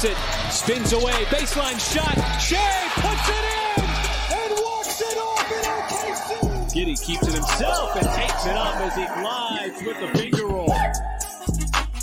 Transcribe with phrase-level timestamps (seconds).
[0.00, 2.14] Gets it, spins away, baseline shot.
[2.40, 3.84] Shai puts it in
[4.34, 6.72] and walks it off in OKC.
[6.72, 10.74] Giddey keeps it himself and takes it up as he glides with the finger roll.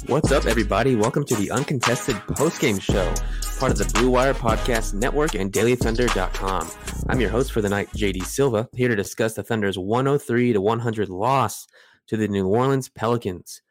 [0.05, 0.95] What's up, everybody?
[0.95, 3.11] Welcome to the uncontested postgame show,
[3.59, 6.69] part of the Blue Wire Podcast Network and DailyThunder.com.
[7.09, 10.61] I'm your host for the night, JD Silva, here to discuss the Thunder's 103 to
[10.61, 11.65] 100 loss
[12.09, 13.63] to the New Orleans Pelicans.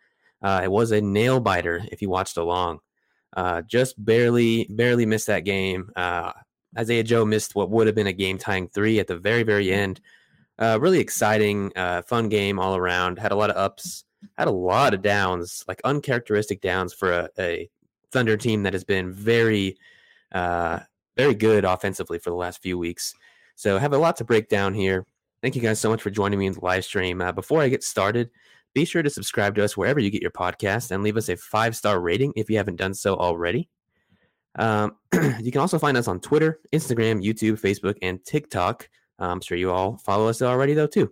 [0.42, 2.80] Uh, it was a nail biter if you watched along.
[3.36, 5.90] Uh, just barely, barely missed that game.
[5.94, 6.32] Uh,
[6.78, 9.70] Isaiah Joe missed what would have been a game tying three at the very, very
[9.70, 10.00] end.
[10.58, 13.18] Uh, really exciting, uh, fun game all around.
[13.18, 14.04] Had a lot of ups,
[14.38, 17.70] had a lot of downs, like uncharacteristic downs for a, a
[18.10, 19.76] Thunder team that has been very,
[20.32, 20.78] uh,
[21.16, 23.14] very good offensively for the last few weeks.
[23.54, 25.04] So have a lot to break down here.
[25.42, 27.20] Thank you guys so much for joining me in the live stream.
[27.20, 28.30] Uh, before I get started,
[28.76, 31.36] be sure to subscribe to us wherever you get your podcast and leave us a
[31.36, 33.70] five star rating if you haven't done so already.
[34.58, 34.96] Um,
[35.40, 38.86] you can also find us on Twitter, Instagram, YouTube, Facebook, and TikTok.
[39.18, 41.08] I'm sure you all follow us already, though, too.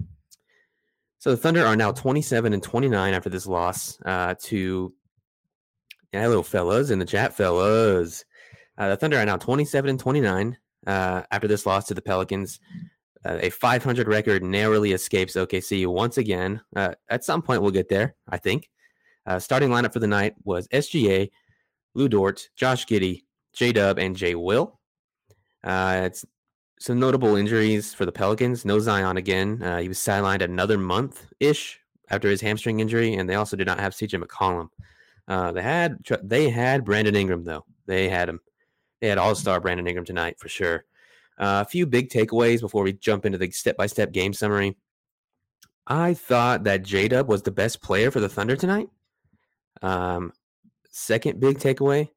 [1.21, 4.93] So the Thunder are now 27 and 29 after this loss uh, to
[6.13, 8.27] hello fellas in the chat, fellas.
[8.77, 12.61] Uh, the Thunder are now 27 and 29 uh, after this loss to the Pelicans.
[13.25, 16.61] A 500 record narrowly escapes OKC once again.
[16.77, 18.69] Uh, at some point, we'll get there, I think.
[19.27, 21.31] Uh, starting lineup for the night was SGA,
[21.95, 23.23] Lu Dort, Josh Giddey,
[23.55, 24.79] J Dub, and Jay Will.
[25.63, 26.27] Uh, it's
[26.79, 28.67] some notable injuries for the Pelicans.
[28.67, 29.63] No Zion again.
[29.63, 31.81] Uh, he was sidelined another month ish
[32.11, 34.69] after his hamstring injury, and they also did not have CJ McCollum.
[35.27, 37.65] Uh, they had they had Brandon Ingram though.
[37.87, 38.41] They had him.
[39.01, 40.85] They had All Star Brandon Ingram tonight for sure.
[41.39, 44.77] Uh, a few big takeaways before we jump into the step by step game summary.
[45.87, 48.89] I thought that J Dub was the best player for the Thunder tonight.
[49.83, 50.33] Um,
[50.91, 52.09] second big takeaway.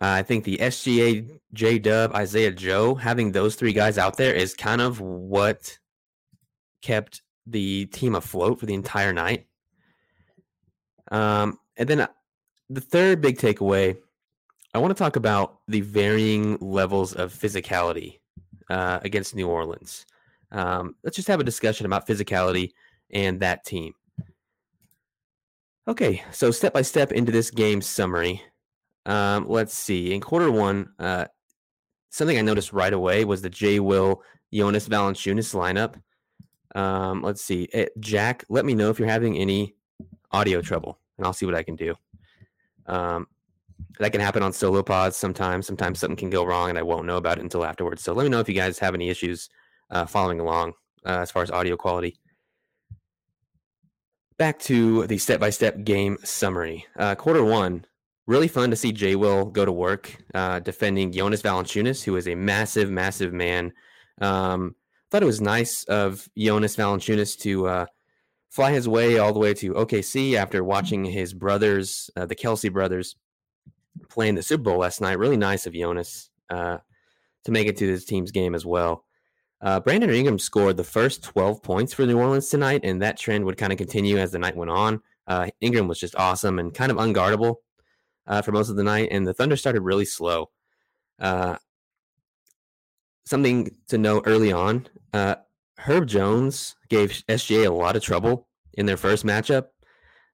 [0.00, 4.34] Uh, I think the SGA, J Dub, Isaiah Joe, having those three guys out there
[4.34, 5.78] is kind of what
[6.80, 9.46] kept the team afloat for the entire night.
[11.10, 12.06] Um, and then uh,
[12.70, 13.98] the third big takeaway,
[14.74, 18.20] I want to talk about the varying levels of physicality
[18.70, 20.06] uh, against New Orleans.
[20.50, 22.72] Um, let's just have a discussion about physicality
[23.10, 23.92] and that team.
[25.86, 28.40] Okay, so step by step into this game summary.
[29.04, 30.14] Um, let's see.
[30.14, 31.26] In quarter one, uh,
[32.10, 33.80] something I noticed right away was the J.
[33.80, 34.22] Will
[34.54, 36.00] Jonas Valanciunas lineup.
[36.78, 37.68] Um, let's see.
[37.72, 39.74] Eh, Jack, let me know if you're having any
[40.30, 41.94] audio trouble, and I'll see what I can do.
[42.86, 43.26] Um,
[43.98, 45.66] that can happen on solo pods sometimes.
[45.66, 48.02] Sometimes something can go wrong, and I won't know about it until afterwards.
[48.02, 49.48] So let me know if you guys have any issues
[49.90, 50.72] uh, following along
[51.04, 52.18] uh, as far as audio quality.
[54.38, 56.86] Back to the step by step game summary.
[56.96, 57.84] Uh, quarter one,
[58.26, 62.26] really fun to see Jay Will go to work uh, defending Jonas Valanciunas, who is
[62.28, 63.72] a massive, massive man.
[64.20, 64.74] Um,
[65.10, 67.86] thought it was nice of Jonas Valanciunas to uh,
[68.48, 72.72] fly his way all the way to OKC after watching his brothers, uh, the Kelce
[72.72, 73.16] brothers,
[74.12, 75.18] playing the Super Bowl last night.
[75.18, 76.78] Really nice of Jonas uh,
[77.44, 79.04] to make it to this team's game as well.
[79.60, 83.44] Uh, Brandon Ingram scored the first 12 points for New Orleans tonight, and that trend
[83.44, 85.00] would kind of continue as the night went on.
[85.26, 87.56] Uh, Ingram was just awesome and kind of unguardable
[88.26, 90.50] uh, for most of the night, and the Thunder started really slow.
[91.18, 91.56] Uh,
[93.24, 95.36] something to note early on uh,
[95.78, 99.66] Herb Jones gave SGA a lot of trouble in their first matchup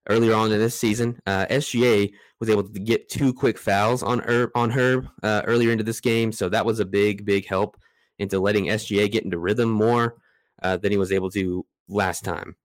[0.09, 1.21] earlier on in this season.
[1.27, 5.71] Uh, SGA was able to get two quick fouls on Herb, on Herb uh, earlier
[5.71, 7.77] into this game, so that was a big, big help
[8.19, 10.17] into letting SGA get into rhythm more
[10.63, 12.57] uh, than he was able to last time.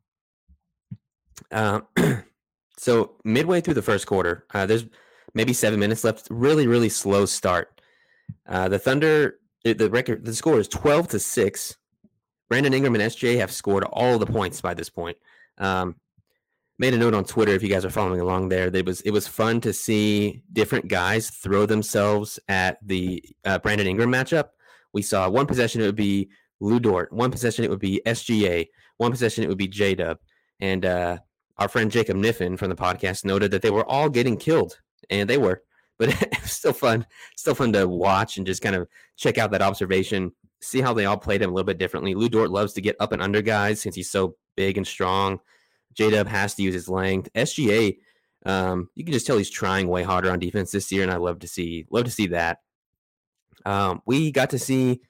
[1.51, 1.81] Uh,
[2.77, 4.85] so midway through the first quarter, uh, there's
[5.33, 6.27] maybe seven minutes left.
[6.29, 7.81] Really, really slow start.
[8.47, 11.77] Uh, the Thunder, the record, the score is twelve to six.
[12.49, 15.17] Brandon Ingram and SGA have scored all the points by this point.
[15.57, 15.95] Um,
[16.79, 18.67] made a note on Twitter if you guys are following along there.
[18.73, 23.87] It was it was fun to see different guys throw themselves at the uh, Brandon
[23.87, 24.49] Ingram matchup.
[24.93, 26.29] We saw one possession it would be
[26.59, 28.67] Lu Dort, one possession it would be SGA,
[28.97, 30.17] one possession it would be J Dub,
[30.59, 31.17] and uh,
[31.57, 34.79] our friend Jacob Niffen from the podcast noted that they were all getting killed,
[35.09, 35.63] and they were.
[35.99, 37.05] But still fun,
[37.37, 40.31] still fun to watch and just kind of check out that observation,
[40.61, 42.15] see how they all played him a little bit differently.
[42.15, 45.39] Lu Dort loves to get up and under guys since he's so big and strong.
[45.93, 47.29] J Dub has to use his length.
[47.33, 47.97] SGA,
[48.45, 51.17] um, you can just tell he's trying way harder on defense this year, and I
[51.17, 52.59] love to see love to see that.
[53.65, 55.01] Um, we got to see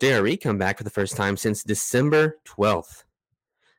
[0.00, 3.04] JRE come back for the first time since December twelfth.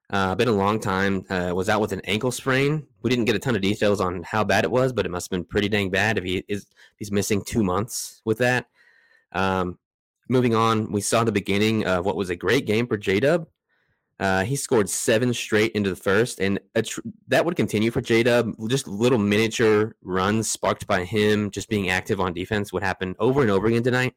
[0.10, 1.26] Uh, been a long time.
[1.30, 2.86] Uh, was out with an ankle sprain.
[3.02, 5.26] We didn't get a ton of details on how bad it was, but it must
[5.26, 6.68] have been pretty dang bad if he is
[6.98, 8.68] he's missing two months with that.
[9.32, 9.80] Um,
[10.30, 13.48] moving on, we saw the beginning of what was a great game for J Dub.
[14.20, 18.24] Uh, he scored seven straight into the first, and tr- that would continue for J
[18.24, 18.54] Dub.
[18.70, 23.42] Just little miniature runs sparked by him just being active on defense would happen over
[23.42, 24.14] and over again tonight.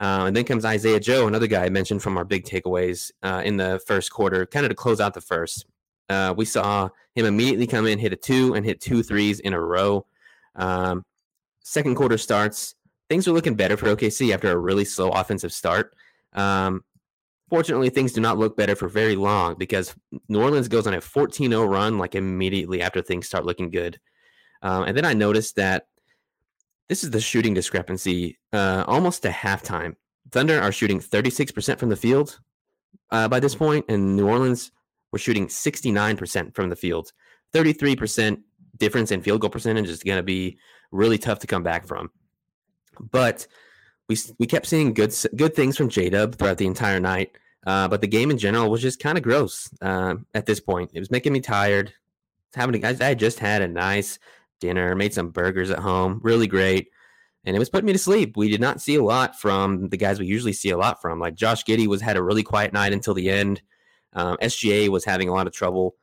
[0.00, 3.42] Uh, and then comes Isaiah Joe, another guy I mentioned from our big takeaways uh,
[3.44, 5.66] in the first quarter, kind of to close out the first.
[6.08, 9.54] Uh, we saw him immediately come in, hit a two, and hit two threes in
[9.54, 10.06] a row.
[10.54, 11.04] Um,
[11.60, 12.74] second quarter starts.
[13.08, 15.94] Things are looking better for OKC after a really slow offensive start.
[16.34, 16.84] Um,
[17.48, 19.94] Fortunately, things do not look better for very long because
[20.28, 24.00] New Orleans goes on a 14 0 run like immediately after things start looking good.
[24.62, 25.86] Um, and then I noticed that
[26.88, 29.94] this is the shooting discrepancy uh, almost to halftime.
[30.32, 32.40] Thunder are shooting 36% from the field
[33.10, 34.72] uh, by this point, and New Orleans
[35.12, 37.12] were shooting 69% from the field.
[37.54, 38.38] 33%
[38.76, 40.58] difference in field goal percentage is going to be
[40.90, 42.10] really tough to come back from.
[42.98, 43.46] But
[44.08, 47.36] we we kept seeing good good things from J Dub throughout the entire night.
[47.66, 50.90] Uh, but the game in general was just kind of gross uh, at this point.
[50.94, 51.92] It was making me tired.
[52.54, 54.18] Having I, I just had a nice
[54.60, 56.88] dinner, made some burgers at home, really great,
[57.44, 58.36] and it was putting me to sleep.
[58.36, 61.18] We did not see a lot from the guys we usually see a lot from.
[61.18, 63.60] Like Josh Giddey was had a really quiet night until the end.
[64.12, 65.96] Um, SGA was having a lot of trouble,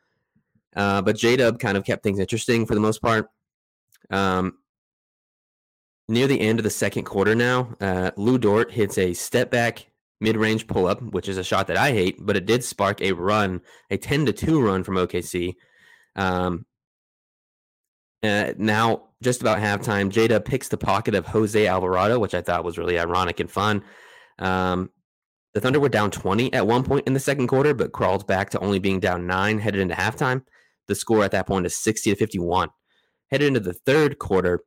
[0.75, 3.29] uh, but J Dub kind of kept things interesting for the most part.
[4.09, 4.57] Um,
[6.07, 9.87] near the end of the second quarter now, uh, Lu Dort hits a step back
[10.19, 13.01] mid range pull up, which is a shot that I hate, but it did spark
[13.01, 15.55] a run, a 10 to 2 run from OKC.
[16.15, 16.65] Um,
[18.23, 22.63] uh, now, just about halftime, Jada picks the pocket of Jose Alvarado, which I thought
[22.63, 23.83] was really ironic and fun.
[24.39, 24.91] Um,
[25.53, 28.49] the Thunder were down 20 at one point in the second quarter, but crawled back
[28.51, 30.43] to only being down nine headed into halftime.
[30.87, 32.69] The score at that point is 60 to 51.
[33.29, 34.61] Headed into the third quarter,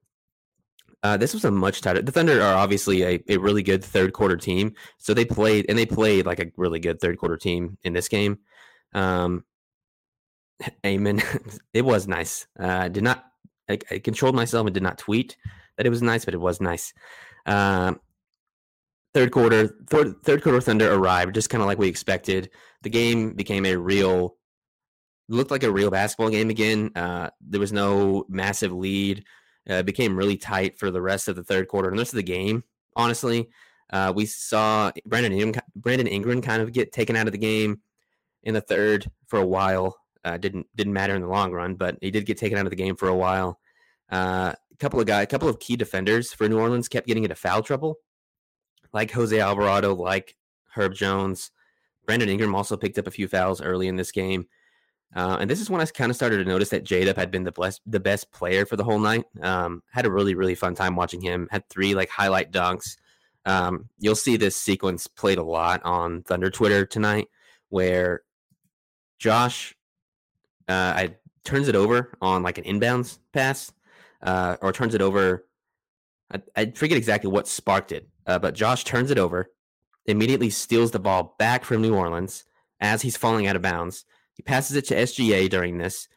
[1.03, 2.03] uh, this was a much tighter.
[2.03, 5.79] The Thunder are obviously a, a really good third quarter team, so they played and
[5.79, 8.39] they played like a really good third quarter team in this game.
[8.93, 9.45] Um,
[10.85, 11.23] amen.
[11.75, 12.47] it was nice.
[12.59, 13.25] Uh, did not
[13.69, 15.37] I, I, controlled myself and did not tweet
[15.77, 16.93] that it was nice, but it was nice.
[17.45, 17.95] Uh,
[19.15, 22.51] third quarter, third, third quarter Thunder arrived just kind of like we expected.
[22.83, 24.37] The game became a real,
[25.29, 26.91] looked like a real basketball game again.
[26.95, 29.25] Uh, there was no massive lead.
[29.69, 32.19] Uh, became really tight for the rest of the third quarter and the rest of
[32.19, 32.63] the game.
[32.95, 33.49] Honestly,
[33.91, 37.81] uh, we saw Brandon Ingram, Brandon Ingram kind of get taken out of the game
[38.43, 39.99] in the third for a while.
[40.25, 42.71] Uh, didn't didn't matter in the long run, but he did get taken out of
[42.71, 43.61] the game for a while.
[44.11, 47.23] Uh, a couple of guys, a couple of key defenders for New Orleans kept getting
[47.23, 47.99] into foul trouble,
[48.93, 50.37] like Jose Alvarado, like
[50.75, 51.51] Herb Jones.
[52.07, 54.47] Brandon Ingram also picked up a few fouls early in this game.
[55.15, 57.45] Uh, and this is when I kind of started to notice that Jada had been
[57.45, 59.25] the best, the best player for the whole night.
[59.41, 61.49] Um, had a really, really fun time watching him.
[61.51, 62.97] Had three like highlight dunks.
[63.47, 67.29] Um, you'll see this sequence played a lot on Thunder Twitter tonight,
[67.69, 68.23] where
[69.19, 69.75] Josh,
[70.69, 73.73] uh, I turns it over on like an inbounds pass,
[74.23, 75.47] uh, or turns it over.
[76.33, 79.53] I, I, forget exactly what sparked it, uh, but Josh turns it over,
[80.07, 82.45] immediately steals the ball back from New Orleans
[82.81, 84.05] as he's falling out of bounds
[84.37, 86.09] he passes it to SGA during this,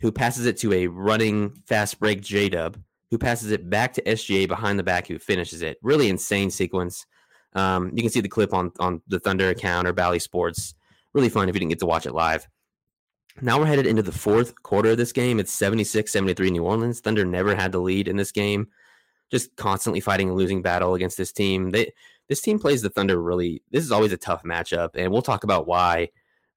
[0.00, 2.78] who passes it to a running fast break J Dub,
[3.10, 5.78] who passes it back to SGA behind the back, who finishes it.
[5.82, 7.06] Really insane sequence.
[7.54, 10.74] Um, you can see the clip on on the Thunder account or Bally Sports.
[11.12, 12.48] Really fun if you didn't get to watch it live.
[13.40, 15.38] Now we're headed into the fourth quarter of this game.
[15.38, 17.00] It's 76 73 New Orleans.
[17.00, 18.68] Thunder never had the lead in this game,
[19.30, 21.70] just constantly fighting a losing battle against this team.
[21.70, 21.92] They,
[22.28, 25.44] this team plays the Thunder really, this is always a tough matchup, and we'll talk
[25.44, 26.08] about why.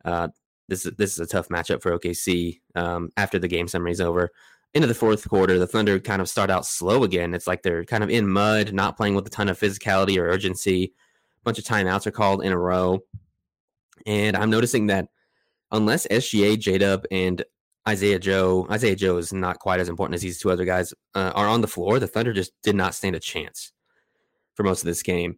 [0.04, 0.30] Uh,
[0.68, 4.02] this is this is a tough matchup for OKC um, after the game summary is
[4.02, 4.32] over.
[4.74, 7.34] Into the fourth quarter, the Thunder kind of start out slow again.
[7.34, 10.28] It's like they're kind of in mud, not playing with a ton of physicality or
[10.28, 10.84] urgency.
[10.84, 13.00] A bunch of timeouts are called in a row,
[14.06, 15.08] and I'm noticing that
[15.72, 17.44] unless SGA, J Dub, and
[17.88, 21.32] Isaiah Joe, Isaiah Joe is not quite as important as these two other guys uh,
[21.36, 22.00] are on the floor.
[22.00, 23.72] The Thunder just did not stand a chance
[24.56, 25.38] for most of this game.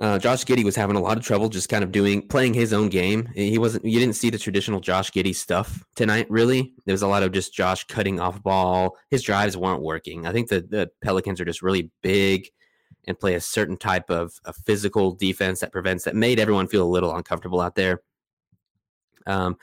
[0.00, 2.72] Uh, Josh Giddey was having a lot of trouble just kind of doing playing his
[2.72, 3.28] own game.
[3.34, 3.84] He wasn't.
[3.84, 6.30] You didn't see the traditional Josh Giddey stuff tonight.
[6.30, 8.96] Really, there was a lot of just Josh cutting off ball.
[9.10, 10.24] His drives weren't working.
[10.24, 12.48] I think the the Pelicans are just really big
[13.08, 16.84] and play a certain type of, of physical defense that prevents that made everyone feel
[16.84, 18.02] a little uncomfortable out there.
[19.26, 19.56] Um,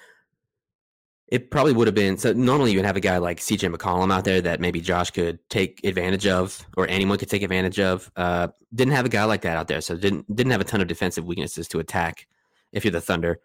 [1.28, 2.34] it probably would have been so.
[2.34, 5.40] Normally, you would have a guy like CJ McCollum out there that maybe Josh could
[5.50, 8.12] take advantage of, or anyone could take advantage of.
[8.16, 10.82] Uh, didn't have a guy like that out there, so didn't didn't have a ton
[10.82, 12.28] of defensive weaknesses to attack.
[12.72, 13.40] If you're the Thunder,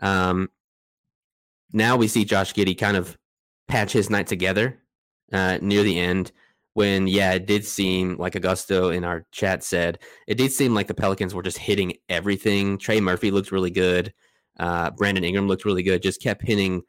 [0.00, 0.48] um,
[1.72, 3.16] now we see Josh Giddey kind of
[3.68, 4.80] patch his night together
[5.32, 6.32] uh, near the end.
[6.74, 10.88] When yeah, it did seem like Augusto in our chat said it did seem like
[10.88, 12.76] the Pelicans were just hitting everything.
[12.78, 14.12] Trey Murphy looked really good.
[14.58, 16.02] Uh, Brandon Ingram looked really good.
[16.02, 16.82] Just kept hitting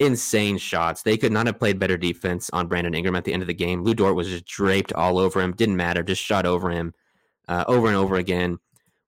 [0.00, 1.02] insane shots.
[1.02, 3.54] They could not have played better defense on Brandon Ingram at the end of the
[3.54, 3.84] game.
[3.84, 5.52] Lu Dort was just draped all over him.
[5.52, 6.02] Didn't matter.
[6.02, 6.94] Just shot over him
[7.46, 8.58] uh, over and over again.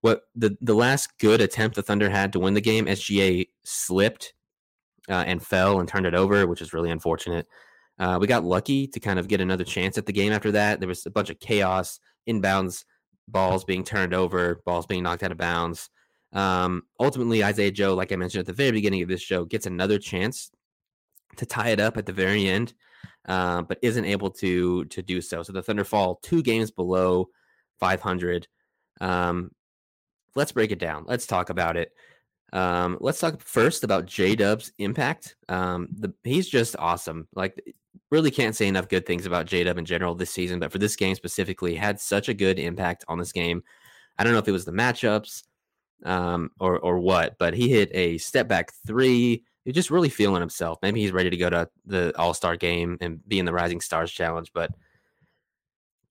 [0.02, 4.34] What the the last good attempt the Thunder had to win the game, SGA slipped
[5.08, 7.46] uh, and fell and turned it over, which is really unfortunate.
[7.98, 10.80] Uh, we got lucky to kind of get another chance at the game after that.
[10.80, 12.84] There was a bunch of chaos, inbounds,
[13.28, 15.88] balls being turned over, balls being knocked out of bounds.
[16.32, 19.66] Um, ultimately, Isaiah Joe, like I mentioned at the very beginning of this show, gets
[19.66, 20.50] another chance
[21.36, 22.74] to tie it up at the very end,
[23.26, 25.42] uh, but isn't able to to do so.
[25.42, 27.28] So the Thunder fall two games below
[27.80, 28.46] 500.
[29.00, 29.50] Um,
[30.34, 31.04] let's break it down.
[31.06, 31.92] Let's talk about it.
[32.52, 35.36] Um, let's talk first about J Dub's impact.
[35.48, 37.26] Um, the, he's just awesome.
[37.34, 37.60] Like,
[38.10, 40.78] really can't say enough good things about J Dub in general this season, but for
[40.78, 43.62] this game specifically, had such a good impact on this game.
[44.18, 45.44] I don't know if it was the matchups
[46.04, 49.44] um, or or what, but he hit a step back three.
[49.64, 50.78] He's just really feeling himself.
[50.82, 53.80] Maybe he's ready to go to the All Star game and be in the Rising
[53.80, 54.70] Stars Challenge, but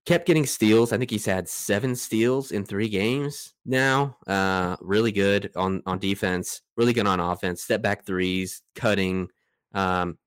[0.06, 0.92] kept getting steals.
[0.92, 4.18] I think he's had seven steals in three games now.
[4.26, 6.62] Uh, really good on on defense.
[6.76, 7.62] Really good on offense.
[7.62, 9.30] Step back threes, cutting.
[9.74, 10.18] Um,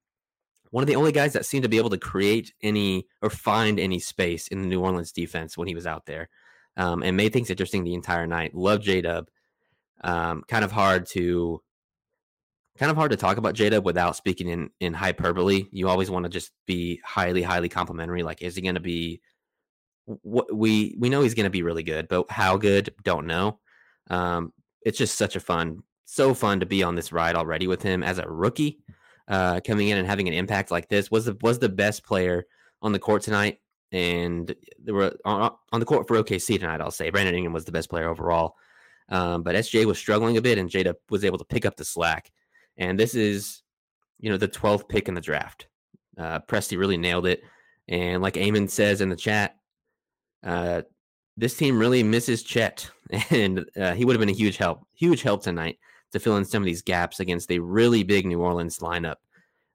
[0.71, 3.79] one of the only guys that seemed to be able to create any or find
[3.79, 6.29] any space in the New Orleans defense when he was out there,
[6.77, 8.55] um, and made things interesting the entire night.
[8.55, 9.29] Love J Dub.
[10.03, 11.63] Um, kind of hard to
[12.79, 15.67] kind of hard to talk about Jada without speaking in in hyperbole.
[15.71, 18.23] You always want to just be highly, highly complimentary.
[18.23, 19.21] Like, is he going to be?
[20.07, 22.95] What we we know he's going to be really good, but how good?
[23.05, 23.59] Don't know.
[24.11, 24.53] Um,
[24.83, 28.03] it's just such a fun, so fun to be on this ride already with him
[28.03, 28.81] as a rookie,
[29.29, 31.11] uh, coming in and having an impact like this.
[31.11, 32.45] Was the was the best player
[32.83, 33.61] on the court tonight,
[33.93, 36.83] and there were on, on the court for OKC tonight.
[36.83, 38.57] I'll say Brandon Ingram was the best player overall.
[39.09, 41.85] Um, but SJ was struggling a bit, and Jada was able to pick up the
[41.85, 42.31] slack.
[42.77, 43.63] And this is,
[44.19, 45.69] you know, the 12th pick in the draft.
[46.19, 47.43] Uh, Presti really nailed it.
[47.89, 49.57] And like Eamon says in the chat,
[50.45, 50.83] uh,
[51.37, 52.89] this team really misses Chet,
[53.31, 55.79] and uh, he would have been a huge help, huge help tonight
[56.13, 59.17] to fill in some of these gaps against a really big New Orleans lineup.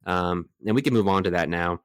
[0.06, 1.82] Um, and we can move on to that now.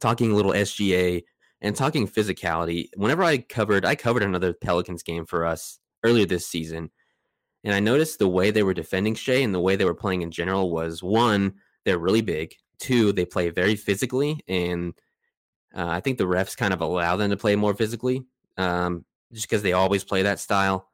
[0.00, 1.22] Talking a little SGA
[1.60, 2.88] and talking physicality.
[2.96, 6.90] Whenever I covered, I covered another Pelicans game for us earlier this season.
[7.64, 10.22] And I noticed the way they were defending Shai and the way they were playing
[10.22, 12.54] in general was one, they're really big.
[12.78, 14.40] Two, they play very physically.
[14.48, 14.94] And
[15.76, 18.24] uh, I think the refs kind of allow them to play more physically
[18.56, 20.88] um, just because they always play that style.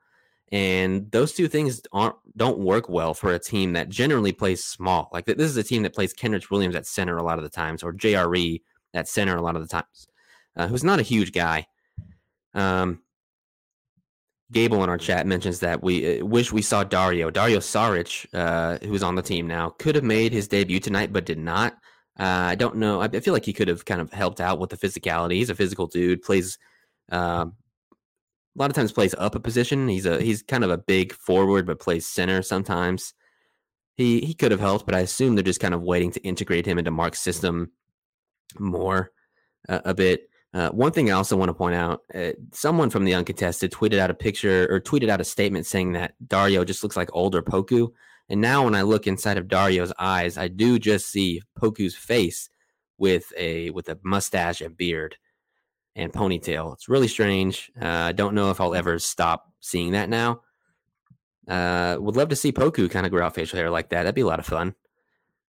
[0.53, 5.09] And those two things aren't don't work well for a team that generally plays small.
[5.13, 7.51] Like this is a team that plays Kenrich Williams at center a lot of the
[7.51, 8.63] times, or JRE
[8.95, 10.07] at center a lot of the times,
[10.57, 11.67] uh, who's not a huge guy.
[12.55, 13.01] Um,
[14.53, 17.31] Gable in our chat mentions that we uh, wish we saw Dario.
[17.31, 21.27] Dario Saric, uh, who's on the team now, could have made his debut tonight, but
[21.27, 21.75] did not.
[22.19, 23.01] Uh, I don't know.
[23.01, 25.35] I, feel like he could have kind of helped out with the physicality.
[25.35, 26.23] He's a physical dude.
[26.23, 26.59] Plays
[27.11, 27.47] uh,
[28.57, 29.89] a lot of times plays up a position.
[29.89, 33.13] He's a he's kind of a big forward, but plays center sometimes.
[33.97, 36.67] He he could have helped, but I assume they're just kind of waiting to integrate
[36.67, 37.73] him into Mark's system
[38.59, 39.11] more
[39.69, 40.31] uh, a bit.
[40.57, 43.99] Uh, one thing I also want to point out uh, someone from the uncontested tweeted
[43.99, 47.43] out a picture or tweeted out a statement saying that Dario just looks like older
[47.43, 47.91] Poku.
[48.31, 52.49] And now when I look inside of Dario's eyes, I do just see Poku's face
[52.97, 55.19] with a with a mustache and beard
[55.95, 56.73] and ponytail.
[56.73, 57.71] It's really strange.
[57.79, 60.41] Uh, I don't know if I'll ever stop seeing that now.
[61.47, 64.05] Uh, would love to see Poku kind of grow out facial hair like that.
[64.05, 64.75] That'd be a lot of fun.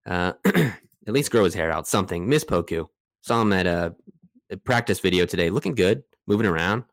[0.05, 1.87] Uh, at least grow his hair out.
[1.87, 2.27] Something.
[2.27, 2.89] Miss Poku.
[3.21, 4.16] Saw him at a, a,
[4.63, 6.83] practice video today, looking good, moving around.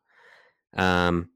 [0.77, 1.29] Um,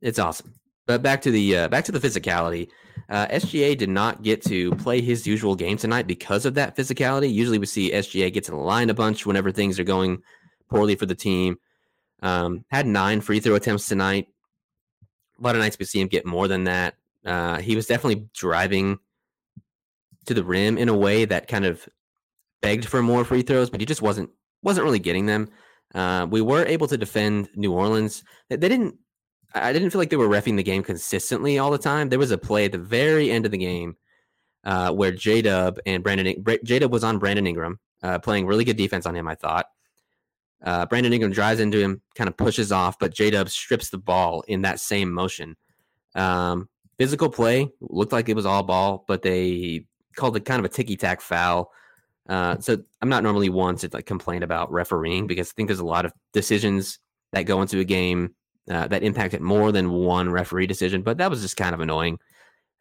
[0.00, 0.54] it's awesome.
[0.86, 2.68] But back to the uh, back to the physicality.
[3.08, 7.32] Uh, SGA did not get to play his usual game tonight because of that physicality.
[7.32, 10.22] Usually, we see SGA get to the line a bunch whenever things are going
[10.68, 11.56] poorly for the team.
[12.22, 14.28] Um, had nine free throw attempts tonight.
[15.38, 16.94] A lot of nights we see him get more than that.
[17.24, 18.98] Uh, he was definitely driving
[20.26, 21.86] to the rim in a way that kind of
[22.62, 24.30] begged for more free throws, but he just wasn't
[24.64, 25.48] wasn't really getting them.
[25.94, 28.24] Uh, we were able to defend New Orleans.
[28.48, 28.96] They, they didn't.
[29.54, 32.08] I didn't feel like they were refing the game consistently all the time.
[32.08, 33.96] There was a play at the very end of the game
[34.64, 38.64] uh, where J Dub and Brandon J Dub was on Brandon Ingram, uh, playing really
[38.64, 39.28] good defense on him.
[39.28, 39.66] I thought.
[40.62, 43.98] Uh, Brandon Ingram drives into him, kind of pushes off, but J Dub strips the
[43.98, 45.56] ball in that same motion.
[46.14, 50.64] Um, physical play looked like it was all ball, but they called it kind of
[50.64, 51.70] a ticky tack foul.
[52.28, 55.80] Uh, so I'm not normally one to like complain about refereeing because I think there's
[55.80, 56.98] a lot of decisions
[57.32, 58.34] that go into a game
[58.70, 61.02] uh, that impacted more than one referee decision.
[61.02, 62.18] But that was just kind of annoying.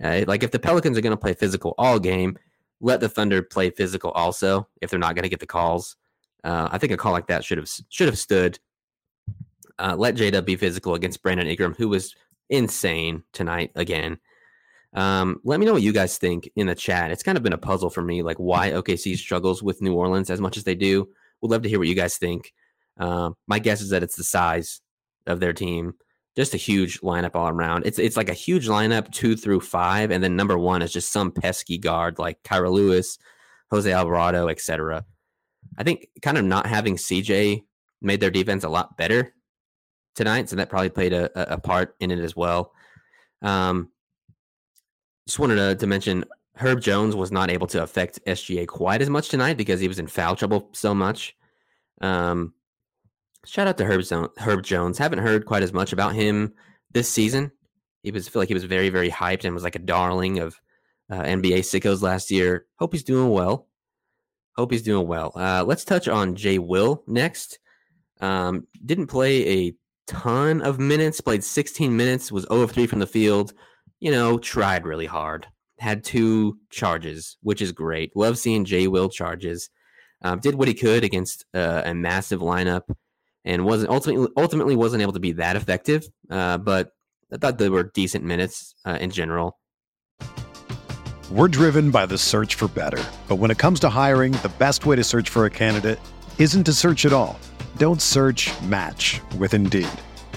[0.02, 2.38] Uh, like if the Pelicans are going to play physical all game,
[2.80, 4.68] let the Thunder play physical also.
[4.82, 5.96] If they're not going to get the calls,
[6.44, 8.60] uh, I think a call like that should have should have stood.
[9.80, 12.16] Uh, let Jada be physical against Brandon Ingram, who was
[12.50, 14.20] insane tonight again.
[14.94, 17.12] Um, let me know what you guys think in the chat.
[17.12, 20.30] It's kind of been a puzzle for me, like why OKC struggles with New Orleans
[20.30, 21.08] as much as they do.
[21.42, 22.54] We'd love to hear what you guys think.
[22.98, 24.82] Um, my guess is that it's the size
[25.26, 25.94] of their team.
[26.36, 27.86] Just a huge lineup all around.
[27.86, 31.12] It's it's like a huge lineup two through five, and then number one is just
[31.12, 33.20] some pesky guard like Kira Lewis,
[33.72, 35.06] Jose Alvarado, etc.
[35.78, 37.64] I think kind of not having CJ
[38.02, 39.34] made their defense a lot better
[40.16, 42.74] tonight, so that probably played a, a part in it as well.
[43.44, 43.90] Um,
[45.28, 49.10] just wanted to, to mention Herb Jones was not able to affect SGA quite as
[49.10, 51.36] much tonight because he was in foul trouble so much.
[52.02, 52.54] Um,
[53.46, 54.98] shout out to Herb, Zone, Herb Jones.
[54.98, 56.54] Haven't heard quite as much about him
[56.92, 57.52] this season.
[58.04, 60.60] He was feel like he was very very hyped and was like a darling of
[61.10, 62.66] uh, NBA sickos last year.
[62.78, 63.68] Hope he's doing well.
[64.56, 65.32] Hope he's doing well.
[65.36, 67.60] Uh, let's touch on Jay Will next.
[68.22, 71.22] Um, didn't play a ton of minutes.
[71.22, 72.32] Played 16 minutes.
[72.32, 73.54] Was 0 of 3 from the field
[74.04, 75.48] you know, tried really hard.
[75.80, 78.12] Had two charges, which is great.
[78.18, 79.70] Love seeing Jay Will charges.
[80.22, 82.82] Um, did what he could against uh, a massive lineup,
[83.46, 86.06] and wasn't ultimately ultimately wasn't able to be that effective.
[86.30, 86.90] Uh, but
[87.32, 89.58] I thought they were decent minutes uh, in general.
[91.32, 94.86] We're driven by the search for better, but when it comes to hiring, the best
[94.86, 96.00] way to search for a candidate
[96.40, 97.40] isn't to search at all.
[97.78, 98.52] Don't search.
[98.64, 99.88] Match with Indeed.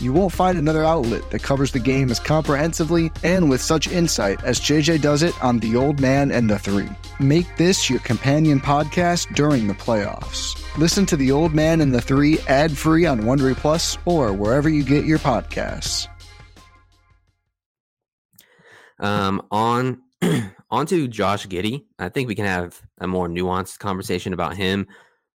[0.00, 4.42] You won't find another outlet that covers the game as comprehensively and with such insight
[4.44, 6.88] as JJ does it on The Old Man and the Three.
[7.18, 10.56] Make this your companion podcast during the playoffs.
[10.78, 14.70] Listen to The Old Man and the Three ad free on Wondery Plus or wherever
[14.70, 16.08] you get your podcasts.
[18.98, 20.00] Um, on
[20.70, 21.84] on to Josh Giddey.
[21.98, 24.86] I think we can have a more nuanced conversation about him.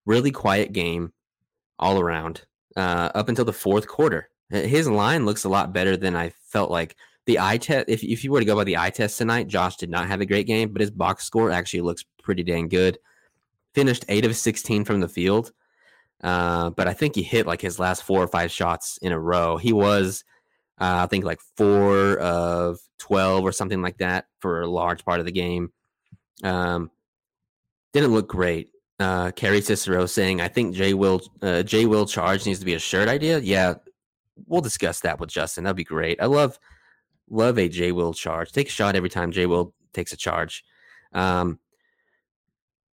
[0.07, 1.13] Really quiet game
[1.77, 4.29] all around uh, up until the fourth quarter.
[4.49, 6.95] His line looks a lot better than I felt like.
[7.25, 9.77] The eye test, if, if you were to go by the eye test tonight, Josh
[9.77, 12.99] did not have a great game, but his box score actually looks pretty dang good.
[13.73, 15.51] Finished eight of 16 from the field.
[16.23, 19.19] Uh, but I think he hit like his last four or five shots in a
[19.19, 19.57] row.
[19.57, 20.23] He was,
[20.79, 25.19] uh, I think, like four of 12 or something like that for a large part
[25.19, 25.71] of the game.
[26.43, 26.91] Um,
[27.93, 28.69] didn't look great.
[28.99, 32.75] Uh, Kerry Cicero saying, I think Jay Will, uh, Jay Will charge needs to be
[32.75, 33.39] a shirt idea.
[33.39, 33.75] Yeah,
[34.47, 35.63] we'll discuss that with Justin.
[35.63, 36.21] That'd be great.
[36.21, 36.59] I love
[37.29, 38.51] love a J Will charge.
[38.51, 40.63] Take a shot every time J Will takes a charge.
[41.13, 41.59] Um,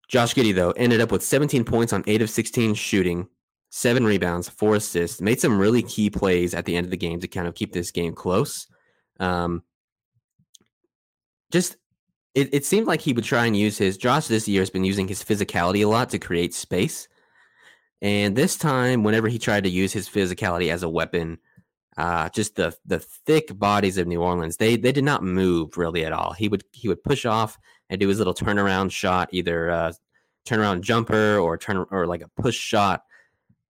[0.08, 3.28] Josh Giddey though ended up with 17 points on eight of 16 shooting,
[3.70, 5.22] seven rebounds, four assists.
[5.22, 7.74] Made some really key plays at the end of the game to kind of keep
[7.74, 8.68] this game close.
[9.20, 9.64] Um,
[11.52, 11.78] just
[12.34, 14.86] it, it seemed like he would try and use his Josh this year has been
[14.86, 17.08] using his physicality a lot to create space.
[18.02, 21.38] And this time, whenever he tried to use his physicality as a weapon,
[21.98, 26.04] uh, just the the thick bodies of New Orleans, they they did not move really
[26.06, 26.34] at all.
[26.34, 27.60] He would he would push off
[27.90, 29.94] and do his little turnaround shot, either uh,
[30.48, 33.04] turnaround jumper or turn or like a push shot.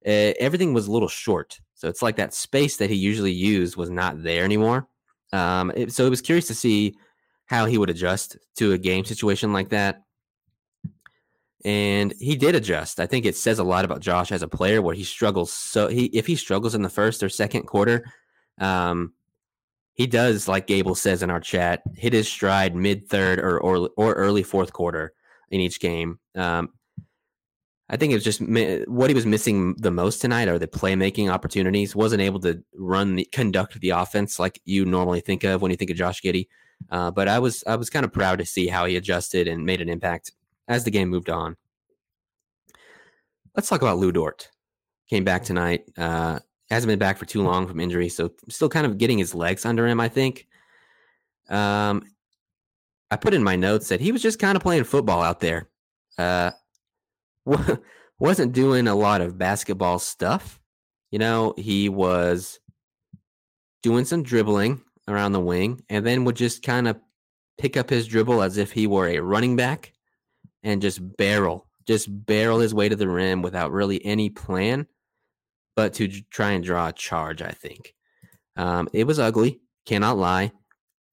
[0.05, 3.75] Uh, everything was a little short, so it's like that space that he usually used
[3.75, 4.87] was not there anymore.
[5.33, 6.95] Um, it, so it was curious to see
[7.45, 10.03] how he would adjust to a game situation like that
[11.63, 12.99] and he did adjust.
[12.99, 15.51] I think it says a lot about Josh as a player where he struggles.
[15.51, 18.05] So he if he struggles in the first or second quarter,
[18.59, 19.13] um,
[19.93, 23.89] he does like Gable says in our chat, hit his stride mid third or, or
[23.97, 25.13] or early fourth quarter
[25.49, 26.19] in each game.
[26.35, 26.69] Um,
[27.89, 28.41] I think it was just
[28.87, 31.93] what he was missing the most tonight are the playmaking opportunities.
[31.93, 35.77] wasn't able to run the conduct the offense like you normally think of when you
[35.77, 36.47] think of Josh Giddey.
[36.89, 39.65] Uh, but I was I was kind of proud to see how he adjusted and
[39.65, 40.31] made an impact
[40.71, 41.57] as the game moved on.
[43.55, 44.49] Let's talk about Lu Dort.
[45.09, 45.83] Came back tonight.
[45.97, 49.35] Uh, hasn't been back for too long from injury, so still kind of getting his
[49.35, 49.99] legs under him.
[49.99, 50.47] I think.
[51.49, 52.03] Um,
[53.11, 55.67] I put in my notes that he was just kind of playing football out there.
[56.17, 56.51] Uh,
[58.19, 60.61] wasn't doing a lot of basketball stuff.
[61.11, 62.61] You know, he was
[63.83, 66.97] doing some dribbling around the wing and then would just kind of
[67.57, 69.91] pick up his dribble as if he were a running back
[70.63, 74.87] and just barrel, just barrel his way to the rim without really any plan,
[75.75, 77.41] but to try and draw a charge.
[77.41, 77.93] I think
[78.55, 79.61] um, it was ugly.
[79.85, 80.51] Cannot lie.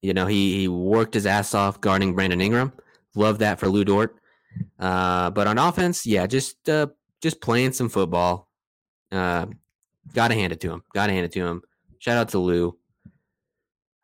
[0.01, 2.73] You know, he he worked his ass off guarding Brandon Ingram.
[3.15, 4.15] Love that for Lu Dort.
[4.79, 6.87] Uh, but on offense, yeah, just uh,
[7.21, 8.49] just playing some football.
[9.11, 9.47] Uh,
[10.13, 10.83] gotta hand it to him.
[10.93, 11.61] Gotta hand it to him.
[11.99, 12.77] Shout out to Lou.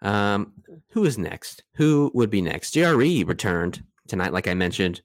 [0.01, 0.53] Um,
[0.89, 1.63] who is next?
[1.75, 2.73] Who would be next?
[2.73, 5.01] JRE returned tonight, like I mentioned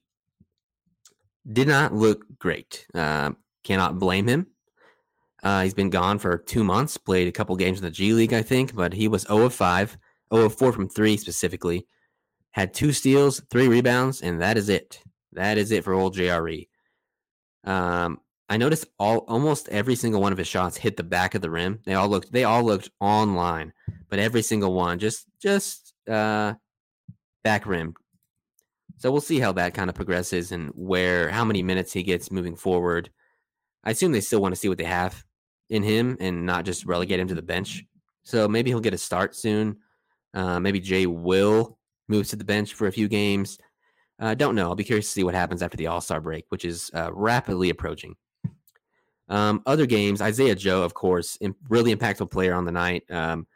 [1.50, 2.86] did not look great.
[2.94, 3.32] Uh,
[3.64, 4.46] cannot blame him.
[5.42, 8.34] Uh, he's been gone for two months, played a couple games in the G League,
[8.34, 9.96] I think, but he was 0 of 5,
[10.34, 11.86] 0 of 4 from 3 specifically.
[12.52, 15.02] Had two steals, three rebounds, and that is it.
[15.32, 16.68] That is it for old JRE.
[17.64, 21.40] Um, I noticed all almost every single one of his shots hit the back of
[21.40, 21.78] the rim.
[21.84, 23.72] They all looked they all looked online,
[24.08, 26.54] but every single one just just uh
[27.44, 27.94] back rim
[29.00, 32.30] so we'll see how that kind of progresses and where how many minutes he gets
[32.30, 33.08] moving forward.
[33.82, 35.24] I assume they still want to see what they have
[35.70, 37.82] in him and not just relegate him to the bench.
[38.24, 39.78] So maybe he'll get a start soon.
[40.34, 43.58] Uh, maybe Jay will move to the bench for a few games.
[44.18, 44.68] I uh, don't know.
[44.68, 47.08] I'll be curious to see what happens after the All Star break, which is uh,
[47.10, 48.16] rapidly approaching.
[49.30, 51.38] Um, other games, Isaiah Joe, of course,
[51.70, 53.04] really impactful player on the night.
[53.10, 53.46] Um,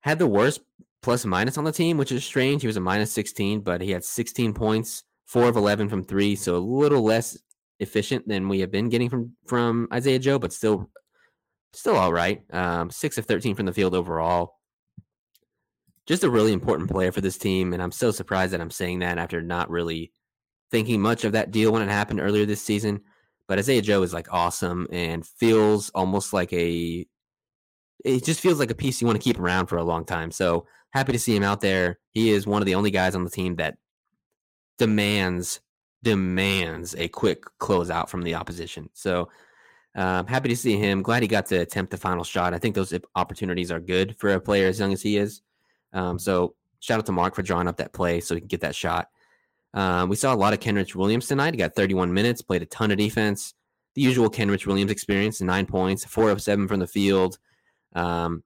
[0.00, 0.60] had the worst
[1.02, 2.62] plus minus on the team, which is strange.
[2.62, 6.36] He was a minus 16, but he had 16 points, four of 11 from three,
[6.36, 7.38] so a little less
[7.80, 10.90] efficient than we have been getting from from Isaiah Joe, but still
[11.72, 12.42] still all right.
[12.52, 14.56] Um, six of 13 from the field overall.
[16.06, 19.00] Just a really important player for this team, and I'm so surprised that I'm saying
[19.00, 20.12] that after not really
[20.70, 23.02] thinking much of that deal when it happened earlier this season.
[23.46, 27.06] But Isaiah Joe is like awesome and feels almost like a
[28.04, 30.30] it just feels like a piece you want to keep around for a long time.
[30.30, 31.98] So happy to see him out there.
[32.10, 33.76] He is one of the only guys on the team that
[34.78, 35.60] demands
[36.02, 38.88] demands a quick closeout from the opposition.
[38.92, 39.28] So
[39.96, 41.02] uh, happy to see him.
[41.02, 42.54] Glad he got to attempt the final shot.
[42.54, 45.42] I think those opportunities are good for a player as young as he is.
[45.92, 48.60] Um, so shout out to Mark for drawing up that play so he can get
[48.60, 49.08] that shot.
[49.74, 51.54] Um, we saw a lot of Kenrich Williams tonight.
[51.54, 53.54] He got 31 minutes, played a ton of defense.
[53.94, 57.38] The usual Kenrich Williams experience, nine points, four of seven from the field,
[57.94, 58.44] um,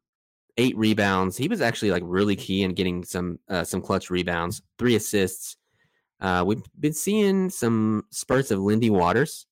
[0.57, 1.37] eight rebounds.
[1.37, 5.57] He was actually like really key in getting some uh, some clutch rebounds, three assists.
[6.21, 9.47] Uh, we've been seeing some spurts of Lindy Waters,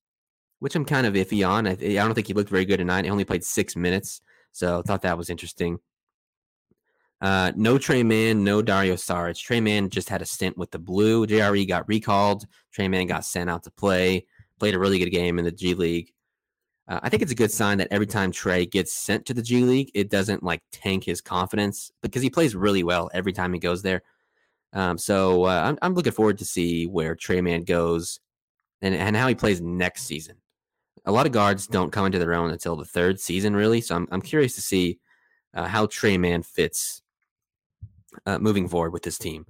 [0.60, 1.66] which I'm kind of iffy on.
[1.66, 3.04] I, I don't think he looked very good tonight.
[3.04, 4.20] He only played six minutes,
[4.52, 5.78] so I thought that was interesting.
[7.20, 9.38] Uh, no Tre Mann, no Dario Saric.
[9.38, 11.26] Tre Mann just had a stint with the Blue.
[11.26, 12.46] JRE got recalled.
[12.72, 14.26] Tre Mann got sent out to play.
[14.58, 16.12] Played a really good game in the G League.
[16.90, 19.42] Uh, I think it's a good sign that every time Tre gets sent to the
[19.42, 23.53] G League, it doesn't like tank his confidence because he plays really well every time
[23.53, 24.03] he goes there.
[24.72, 28.18] Um, so uh, I'm, I'm looking forward to see where Tre Mann goes
[28.83, 30.37] and, and how he plays next season.
[31.07, 33.81] A lot of guards don't come into their own until the third season, really.
[33.81, 34.98] So I'm, I'm curious to see
[35.55, 37.03] uh, how Tre Mann fits
[38.26, 39.46] uh, moving forward with this team.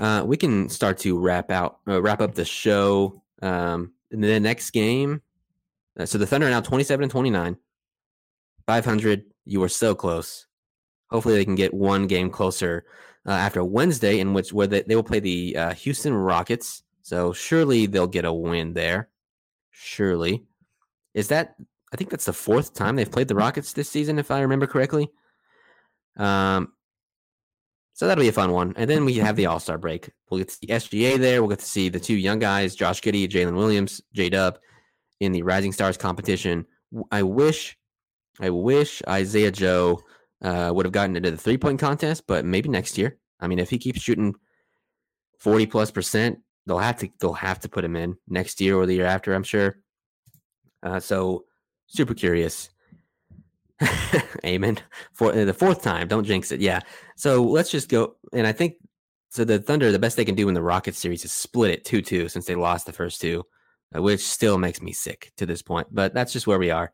[0.00, 3.22] Uh, we can start to wrap out, uh, wrap up the show.
[3.42, 5.20] Um, in the next game,
[6.04, 7.56] so the Thunder are now 27 and 29,
[8.66, 9.24] 500.
[9.44, 10.46] You were so close.
[11.10, 12.84] Hopefully, they can get one game closer
[13.26, 16.82] uh, after Wednesday, in which where they, they will play the uh, Houston Rockets.
[17.02, 19.10] So surely they'll get a win there.
[19.70, 20.44] Surely,
[21.12, 21.54] is that?
[21.92, 24.66] I think that's the fourth time they've played the Rockets this season, if I remember
[24.66, 25.10] correctly.
[26.16, 26.72] Um,
[27.92, 28.74] so that'll be a fun one.
[28.76, 30.10] And then we have the All Star break.
[30.28, 31.40] We'll get to see SGA there.
[31.40, 34.58] We'll get to see the two young guys, Josh Giddey, Jalen Williams, J Dub,
[35.20, 36.66] in the Rising Stars competition.
[37.10, 37.76] I wish,
[38.40, 40.00] I wish Isaiah Joe
[40.42, 43.18] uh, would have gotten into the three point contest, but maybe next year.
[43.40, 44.34] I mean, if he keeps shooting
[45.38, 48.86] forty plus percent, they'll have to they'll have to put him in next year or
[48.86, 49.34] the year after.
[49.34, 49.78] I'm sure.
[50.82, 51.44] Uh, so
[51.86, 52.70] super curious.
[54.44, 54.78] Amen.
[55.12, 56.60] For uh, the fourth time, don't jinx it.
[56.60, 56.80] Yeah.
[57.16, 58.16] So let's just go.
[58.32, 58.74] And I think
[59.30, 59.44] so.
[59.44, 62.02] The Thunder, the best they can do in the Rocket series is split it two
[62.02, 63.44] two since they lost the first two,
[63.94, 65.88] which still makes me sick to this point.
[65.90, 66.92] But that's just where we are.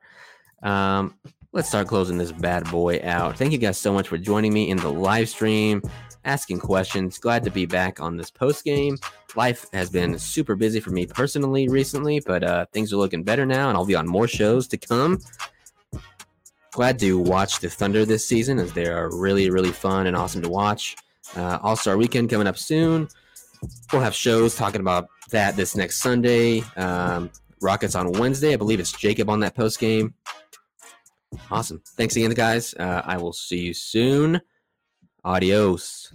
[0.63, 1.17] Um,
[1.53, 3.37] let's start closing this bad boy out.
[3.37, 5.83] Thank you guys so much for joining me in the live stream,
[6.25, 7.19] asking questions.
[7.19, 8.97] Glad to be back on this post game.
[9.37, 13.47] Life has been super busy for me personally recently, but uh, things are looking better
[13.47, 15.21] now, and I'll be on more shows to come
[16.73, 20.43] glad to watch the Thunder this season as they are really, really fun and awesome
[20.43, 20.97] to watch.
[21.37, 23.09] Uh, All Star Weekend coming up soon.
[23.93, 26.63] We'll have shows talking about that this next Sunday.
[26.77, 28.55] Um, Rockets on Wednesday.
[28.55, 30.15] I believe it's Jacob on that post game.
[31.51, 31.83] Awesome.
[31.97, 32.75] Thanks again, guys.
[32.75, 34.41] Uh, I will see you soon.
[35.25, 36.15] Adios.